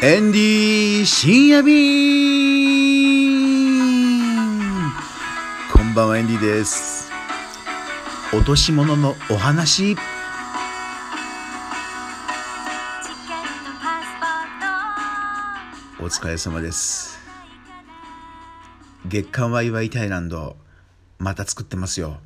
[0.00, 1.74] エンディー深夜便
[5.72, 7.10] こんばんはエンディーです。
[8.32, 9.96] 落とし物のお話。
[15.98, 17.18] お疲れ様です。
[19.04, 20.56] 月刊ワイワイタイランド
[21.18, 22.18] また作ってますよ。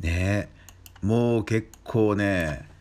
[0.00, 0.50] ね
[1.02, 2.73] えもう結構ね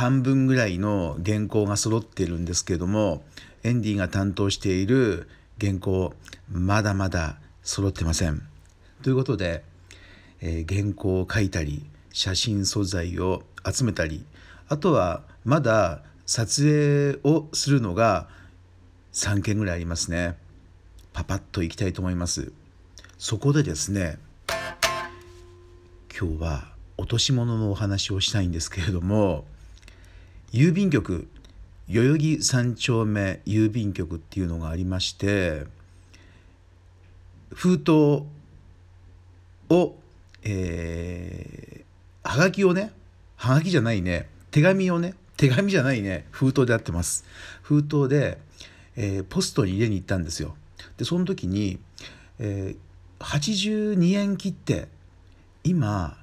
[0.00, 3.22] 半分ぐらいの原稿が揃っているんですけども
[3.62, 5.28] エンディが担当している
[5.60, 6.14] 原稿
[6.50, 8.40] まだまだ揃ってません。
[9.02, 9.62] ということで、
[10.40, 14.24] えー、原稿を書いたり写真素材を集めたり
[14.70, 18.26] あとはまだ撮影をするのが
[19.12, 20.38] 3件ぐらいありますね。
[21.12, 22.52] パパッといきたいと思います。
[23.18, 24.18] そこでですね
[26.18, 29.44] 今日は落とし物のお話をしたいんですけれども
[30.52, 31.28] 郵便局
[31.88, 35.64] 代々木三丁目郵便局っていうのがありまして
[37.52, 37.92] 封筒
[39.68, 39.94] を、
[40.42, 42.92] えー、はがきをね
[43.36, 47.24] はがきじゃないね手紙をね手紙じゃないね封筒であってます。
[47.62, 48.38] 封筒で、
[48.94, 50.54] えー、ポストに入れに行ったんですよ。
[50.98, 51.78] でその時に、
[52.38, 54.88] えー、82円切って
[55.64, 56.18] 今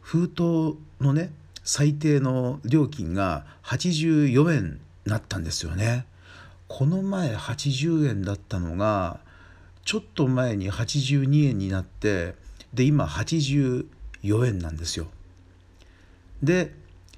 [0.00, 1.32] 封筒のね
[1.64, 6.06] 最低の料金が84円なったんですよね。
[6.68, 9.18] この前80円だったのが
[9.84, 12.34] ちょっと前に82円になって
[12.72, 13.86] で今84
[14.46, 15.06] 円なんですよ。
[16.42, 16.72] で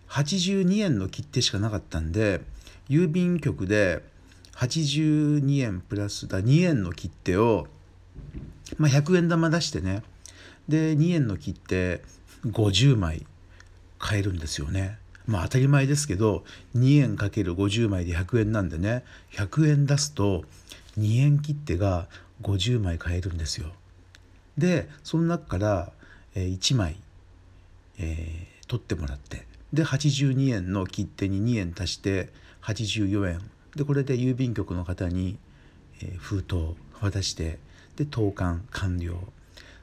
[0.09, 2.41] 82円の切手しかなかったんで
[2.89, 4.03] 郵便局で
[4.53, 7.67] 82円プラスだ2円の切手を、
[8.79, 10.03] まあ、100円玉出してね
[10.69, 12.03] で2円の切手
[12.45, 13.27] 50枚
[13.99, 14.99] 買えるんですよね。
[15.27, 16.45] まあ当たり前ですけど
[16.77, 20.45] 2円かける50枚で100円なんでね100円出すと
[20.99, 22.07] 2円切手が
[22.43, 23.73] 50枚買えるんですよ。
[24.57, 25.93] でその中から
[26.35, 26.97] 1枚、
[27.99, 32.31] えー、取ってもらってで82円の切手に2円足して
[32.63, 33.41] 84円
[33.75, 35.39] でこれで郵便局の方に、
[36.19, 37.59] 封筒渡して
[37.97, 39.17] で投函完了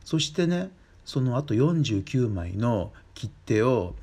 [0.03, 0.69] そしてね
[1.06, 3.96] そのあと49枚の切手を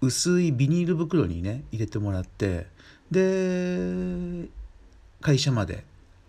[0.00, 2.66] 薄いビニール袋にね入れてもらって
[3.10, 4.48] で
[5.20, 5.84] 会社まで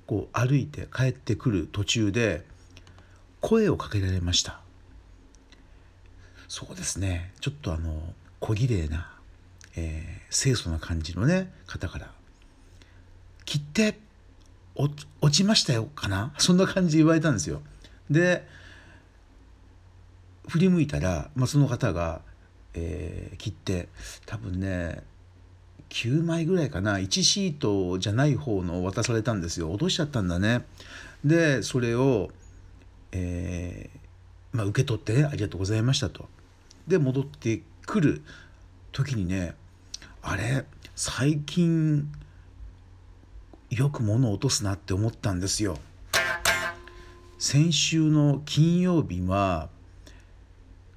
[0.07, 2.43] こう歩いて帰ってくる途中で
[3.39, 4.59] 声をかけられました。
[6.47, 7.31] そうですね。
[7.39, 9.09] ちょっとあの小綺麗な、
[9.77, 12.11] えー、清楚な感じのね方から
[13.45, 13.97] 「切って
[14.75, 14.93] 落
[15.31, 16.33] ちましたよ」かな？
[16.39, 17.61] そんな感じで言われたんですよ。
[18.09, 18.45] で
[20.47, 22.21] 振り向いたら、まあ、その方が
[22.73, 23.89] えー、切って
[24.25, 25.03] 多分ね
[25.89, 26.99] 9枚ぐらいかな。
[26.99, 29.69] 1シートじゃない方の渡されたんですよ。
[29.71, 30.65] 落としちゃったんだね。
[31.25, 32.29] でそれを、
[33.11, 36.29] えー、まあ、受け取ってねありがとうございましたと。
[36.87, 38.21] で戻ってくる
[38.93, 39.53] 時にね
[40.21, 40.63] あれ
[40.95, 42.09] 最近
[43.69, 45.77] よく物を落とすなって思ったんですよ。
[47.37, 49.67] 先週の金曜日は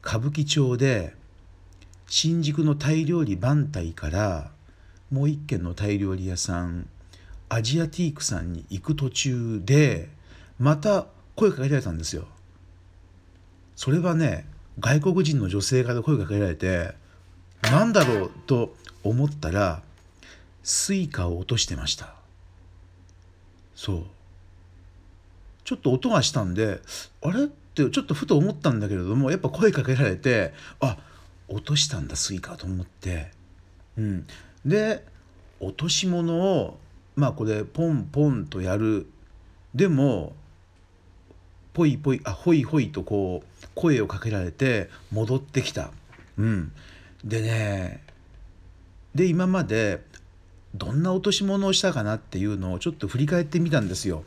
[0.05, 1.15] 歌舞伎町で
[2.07, 4.51] 新宿のタイ料理番台から
[5.11, 6.87] もう一軒のタイ料理屋さん
[7.49, 10.11] アジアティークさんに行く途中で
[10.59, 12.27] また声かけられたんですよ。
[13.77, 14.47] それはね
[14.79, 16.93] 外国人の女性から声かけられて
[17.63, 19.83] 何だろうと思ったら
[20.63, 22.15] スイカを落としてました。
[23.75, 24.05] そう。
[25.65, 26.81] ちょっと音がしたんで
[27.23, 27.49] あれ？
[27.83, 30.97] ってちょっとふと思ったんだけれどもやっぱ声かけられてあ
[31.49, 33.31] 落としたんだスイカと思って、
[33.99, 34.27] うん、
[34.65, 35.05] で
[35.61, 36.79] 落とし物を
[37.17, 39.07] まあこれポンポンとやる
[39.75, 40.35] でも
[41.73, 45.91] ポイポイあホイホイとこう声をかけられて戻ってきた。
[46.39, 46.73] うん、
[47.25, 48.03] でね
[49.15, 50.01] で今まで
[50.75, 54.25] どんな落とし物をしたかなっていうのをちょっと振り返ってみたんですよ。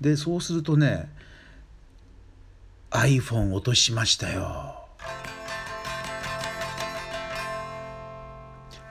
[0.00, 1.10] でそうするとね
[2.90, 4.74] iPhone 落としましたよ。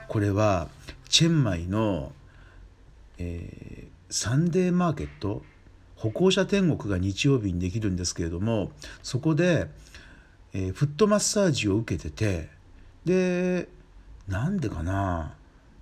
[0.07, 0.69] これは
[1.09, 2.11] チェンマイの、
[3.17, 5.43] えー、サンデーマーケット
[5.95, 8.71] 歩行者天国が日曜日にできるんですけれども
[9.03, 9.67] そこで、
[10.53, 12.49] えー、フットマッサージを受けてて
[13.03, 13.67] で
[14.27, 15.33] なんでかな？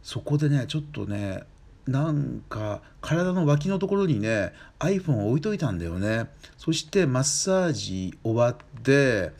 [0.02, 1.44] そこでねちょっとね
[1.88, 6.28] なんか体の脇のところにね iPhone を置いといたんだよね
[6.58, 9.32] そしてマッサージ終わって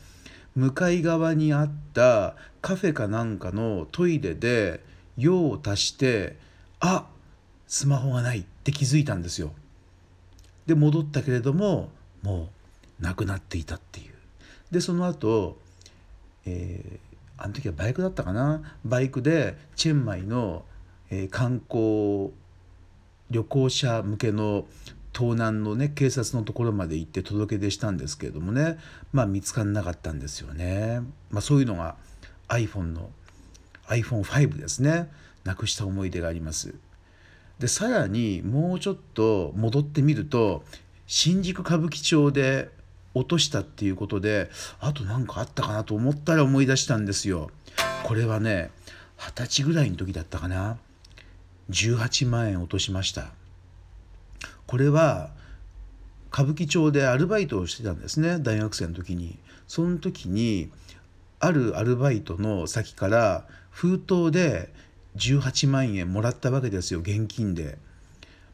[0.54, 4.80] 向かい側にあったカフェかなんかのトイレで
[5.16, 6.36] 用を足して
[6.80, 7.06] あ
[7.66, 9.52] スマホがないって気づいたんですよ。
[10.66, 11.90] で戻ったけれども
[12.22, 12.48] も
[13.00, 14.14] うなくなっていたっていう。
[14.70, 15.58] でその後、
[16.44, 18.76] えー、あの時はバイクだったかな？
[18.84, 20.64] バイクでチェンマイの、
[21.10, 22.32] え、観光
[23.30, 24.66] 旅行者向けの
[25.12, 28.78] 盗難のね警察のところまで行って届け出したんですけれどもね
[29.12, 31.00] まあ見つからなかったんですよね。
[31.30, 31.96] まあ、そういうのが
[32.48, 33.10] iPhone の
[33.88, 35.10] iPhone5 ですね
[35.44, 36.74] なくした思い出があります。
[37.58, 40.62] でさらにもうちょっと戻ってみると
[41.06, 42.68] 新宿歌舞伎町で
[43.14, 44.50] 落としたっていうことで
[44.80, 47.50] あと何かあったかなと思ったら思い出したんですよ。
[48.04, 48.70] これはね
[49.16, 50.76] 二十歳ぐらいの時だったかな
[51.70, 53.32] 18万円落としました。
[54.66, 55.30] これは
[56.32, 59.38] 歌舞伎町でアルバイトをしてたんですね大学生の時に。
[59.68, 60.70] その時に
[61.40, 64.72] あるアルバイトの先から封筒で
[65.16, 67.78] 18万円もらったわけですよ現金で。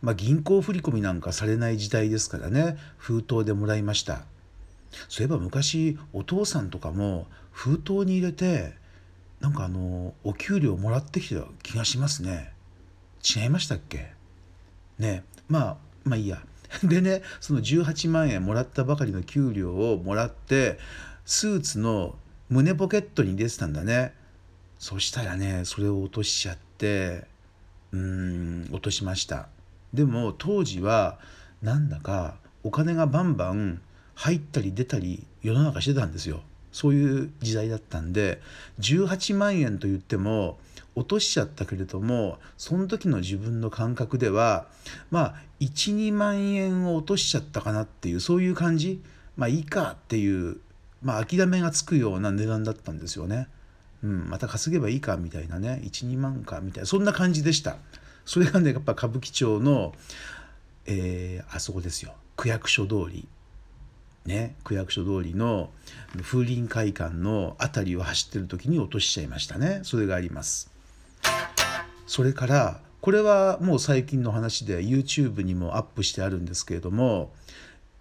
[0.03, 4.25] まあ、銀行振込なんかされない時代ですからね封筒でもらいました
[5.09, 8.75] そういえば昔お父さんとかも封筒に入れて
[9.41, 12.53] なんかあのお給料もらってきた気がしますね
[13.25, 14.13] 違いましたっけ？
[14.99, 16.43] ねまあまあいいや。
[16.83, 20.79] でねその18万円もらったばかりの給料をもらって
[21.25, 22.17] スーツの
[22.49, 24.15] 胸ポケットに入れてたんだね。
[24.79, 27.27] そしたらねそれを落としちゃって
[27.93, 29.49] うーん落としました。
[29.93, 31.19] でも当時は
[31.61, 33.83] なんだかお金がバンバン
[34.15, 36.43] 入ったり出たり世の中してたんですよ。
[36.73, 38.41] そういう時代だったんで
[38.81, 40.59] 18万円と言っても
[40.95, 44.67] 落としちゃったけれどもその時の自分の感覚では
[45.11, 49.01] まあ12万円を落としちゃったかなっていうそういう感じ？
[49.37, 50.59] まあいいかっていう
[51.03, 53.49] まあ諦めがつくような値段だったんですよね。
[54.03, 55.81] うん、また稼げばいいかみたいなね。
[55.85, 57.77] 12万かみたいなそんな感じでした。
[58.25, 59.95] それがねやっぱ歌舞伎町の、
[60.87, 62.15] えー、あそこですよ。
[62.37, 63.27] 区役所通り。
[64.27, 65.71] ね区役所通りの
[66.23, 69.81] 風林会館の辺りを走ってる時に落としちゃいましたね。
[69.83, 70.71] それがあります。
[72.07, 77.33] それからこれはもう最近の話で YouTube にもアップしてあるんですけれども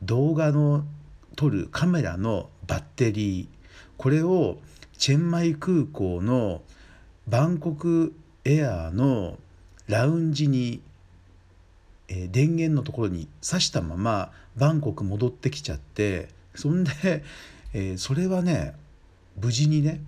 [0.02, 0.84] 動画の
[1.36, 3.48] 撮るカメラのバッテリー
[3.98, 4.58] これを
[4.98, 6.62] チェンマイ空港の
[7.28, 8.14] バンコク
[8.46, 9.38] エアーの
[9.88, 10.82] ラウンジに、
[12.14, 16.92] え、電源のところに挿したままバンコク戻ってきちゃってそんで、
[17.74, 18.76] えー、それはね
[19.42, 20.02] 無事にね、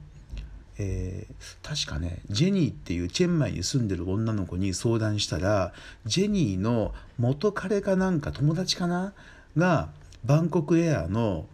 [0.78, 5.72] えー、確かねジェニーっていうチェンマイに住んでる女の子に相談したら
[6.06, 9.14] ジェニーの元彼かなんか友達かな？
[9.56, 9.90] が
[10.26, 11.46] バンコクエアの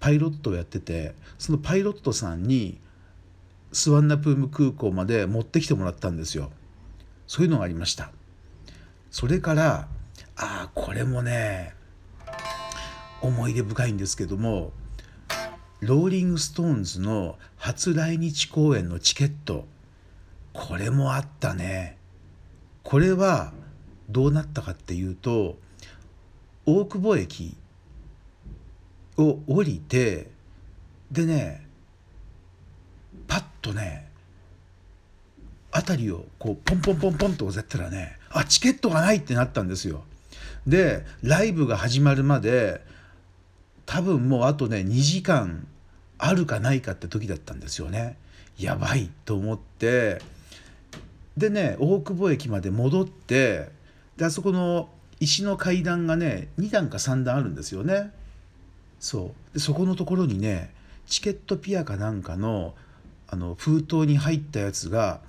[0.00, 2.78] パイロットをやっててそのパイロットさんに
[3.72, 6.50] スワンナプーム空港まで持ってきてもらったんですよ。
[7.26, 8.10] そういうのがありました。
[9.10, 9.88] それから
[10.38, 11.74] ああこれもね
[13.20, 14.72] 思い出深いんですけども
[15.80, 19.66] ローリング・ストーンズの初来日公演のチケット
[20.52, 21.98] これもあったね
[22.84, 23.52] これは
[24.08, 25.56] どうなったかっていうと
[26.66, 27.56] 大久保駅
[29.16, 30.30] を降りて
[31.10, 31.66] でね
[33.26, 34.08] パッとね
[35.72, 40.04] 辺りをこうポンポンポンポンと押せたらねあチケットがないってなったんですよ。
[40.68, 42.82] でライブが始まるまで
[43.86, 45.66] 多分もうあとね2時間
[46.18, 48.18] あるかないかって時だったんですよね。
[48.58, 50.20] やばいと思って
[51.36, 53.70] でね大久保駅まで戻って
[54.16, 58.12] であそこの石の階段がね2段か3段あるんですよね。
[59.00, 60.70] そうでそこのところにね
[61.06, 62.74] チケットぴあかなんかの
[63.26, 65.20] あの封筒に入ったやつが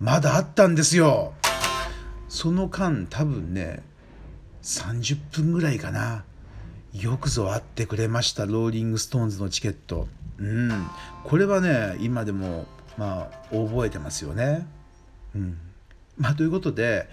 [0.00, 1.34] まだあったんですよ。
[2.28, 3.82] その間多分ね
[4.66, 6.24] 30分ぐらいかな。
[6.92, 10.08] よくぞあってくれましたローリング・ストーンズのチケット。
[10.38, 10.86] うん。
[11.22, 12.66] これはね今でも
[12.98, 14.66] まあ覚えてますよね。
[15.36, 15.58] うん。
[16.18, 17.08] まあということで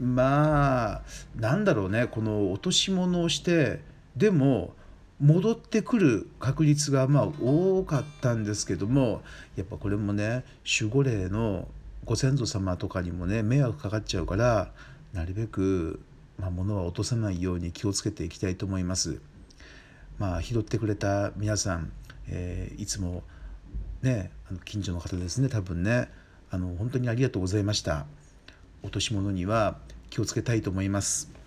[0.00, 1.02] まあ
[1.34, 2.06] なんだろうね。
[2.06, 3.80] この落とし物をして
[4.16, 4.72] でも
[5.20, 9.22] 戻ってくる確率がまあ多かったんですけども
[9.56, 10.44] やっぱこれもね
[10.80, 11.66] 守護霊の
[12.04, 14.70] ご先祖様とかにもね迷惑かかっちゃうから
[15.12, 16.00] なるべく
[16.38, 19.20] まあ、物は落とさないように気をつけていきたいと思います。
[20.18, 21.92] まあ、拾ってくれた皆さん、
[22.28, 23.22] えー、いつも
[24.02, 26.08] ねあの近所の方ですね多分ね
[26.50, 28.06] あの本当にありがとうございました。
[28.82, 29.78] 落とし物には
[30.10, 31.41] 気をつけたいと思います。